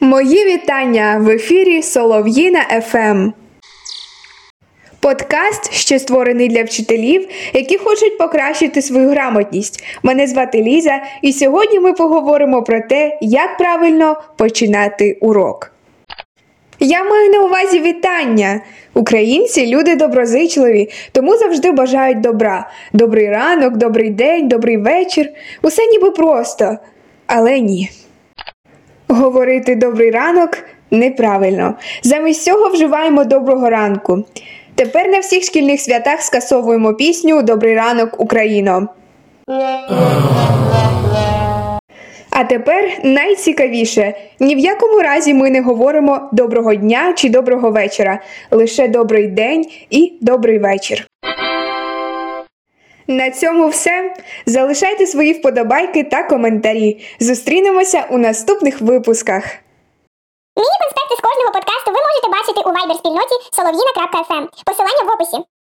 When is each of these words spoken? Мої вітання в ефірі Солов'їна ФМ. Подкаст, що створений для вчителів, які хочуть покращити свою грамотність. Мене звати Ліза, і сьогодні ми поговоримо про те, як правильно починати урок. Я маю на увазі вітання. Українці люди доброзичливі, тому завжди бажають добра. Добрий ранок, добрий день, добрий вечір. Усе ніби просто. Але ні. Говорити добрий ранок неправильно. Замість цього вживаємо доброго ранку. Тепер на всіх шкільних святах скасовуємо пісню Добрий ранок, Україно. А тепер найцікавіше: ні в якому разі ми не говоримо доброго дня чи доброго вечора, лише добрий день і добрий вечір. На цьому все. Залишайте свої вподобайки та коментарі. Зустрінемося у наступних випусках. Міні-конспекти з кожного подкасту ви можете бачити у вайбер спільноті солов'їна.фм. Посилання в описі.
Мої 0.00 0.44
вітання 0.44 1.18
в 1.20 1.28
ефірі 1.30 1.82
Солов'їна 1.82 2.60
ФМ. 2.60 3.30
Подкаст, 5.00 5.72
що 5.72 5.98
створений 5.98 6.48
для 6.48 6.62
вчителів, 6.62 7.28
які 7.52 7.78
хочуть 7.78 8.18
покращити 8.18 8.82
свою 8.82 9.08
грамотність. 9.08 9.84
Мене 10.02 10.26
звати 10.26 10.62
Ліза, 10.62 11.02
і 11.22 11.32
сьогодні 11.32 11.80
ми 11.80 11.92
поговоримо 11.92 12.62
про 12.62 12.80
те, 12.80 13.18
як 13.20 13.56
правильно 13.56 14.22
починати 14.36 15.18
урок. 15.20 15.72
Я 16.80 17.04
маю 17.04 17.30
на 17.30 17.40
увазі 17.40 17.80
вітання. 17.80 18.60
Українці 18.94 19.66
люди 19.66 19.96
доброзичливі, 19.96 20.90
тому 21.12 21.36
завжди 21.36 21.72
бажають 21.72 22.20
добра. 22.20 22.70
Добрий 22.92 23.30
ранок, 23.30 23.76
добрий 23.76 24.10
день, 24.10 24.48
добрий 24.48 24.76
вечір. 24.76 25.28
Усе 25.62 25.86
ніби 25.86 26.10
просто. 26.10 26.78
Але 27.26 27.60
ні. 27.60 27.90
Говорити 29.08 29.74
добрий 29.74 30.10
ранок 30.10 30.50
неправильно. 30.90 31.74
Замість 32.02 32.44
цього 32.44 32.68
вживаємо 32.68 33.24
доброго 33.24 33.70
ранку. 33.70 34.24
Тепер 34.74 35.08
на 35.08 35.18
всіх 35.18 35.44
шкільних 35.44 35.80
святах 35.80 36.22
скасовуємо 36.22 36.94
пісню 36.94 37.42
Добрий 37.42 37.74
ранок, 37.74 38.20
Україно. 38.20 38.88
А 42.30 42.44
тепер 42.44 42.90
найцікавіше: 43.04 44.14
ні 44.40 44.54
в 44.54 44.58
якому 44.58 45.02
разі 45.02 45.34
ми 45.34 45.50
не 45.50 45.60
говоримо 45.60 46.28
доброго 46.32 46.74
дня 46.74 47.12
чи 47.16 47.28
доброго 47.28 47.70
вечора, 47.70 48.20
лише 48.50 48.88
добрий 48.88 49.26
день 49.26 49.66
і 49.90 50.12
добрий 50.20 50.58
вечір. 50.58 51.06
На 53.08 53.30
цьому 53.30 53.68
все. 53.68 54.14
Залишайте 54.46 55.06
свої 55.06 55.32
вподобайки 55.32 56.04
та 56.04 56.22
коментарі. 56.22 57.06
Зустрінемося 57.20 58.06
у 58.10 58.18
наступних 58.18 58.80
випусках. 58.80 59.44
Міні-конспекти 60.56 61.14
з 61.18 61.20
кожного 61.20 61.52
подкасту 61.52 61.90
ви 61.90 62.00
можете 62.08 62.28
бачити 62.28 62.60
у 62.68 62.72
вайбер 62.72 62.96
спільноті 62.96 63.34
солов'їна.фм. 63.52 64.62
Посилання 64.64 65.04
в 65.06 65.14
описі. 65.14 65.57